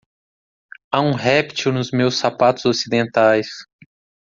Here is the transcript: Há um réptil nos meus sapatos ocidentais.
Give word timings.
Há 0.91 0.99
um 0.99 1.11
réptil 1.11 1.71
nos 1.71 1.91
meus 1.91 2.17
sapatos 2.17 2.65
ocidentais. 2.65 3.45